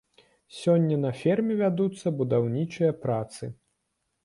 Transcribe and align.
Сёння 0.59 0.97
на 1.03 1.11
ферме 1.19 1.59
вядуцца 1.61 2.15
будаўнічыя 2.23 2.91
працы. 3.07 3.53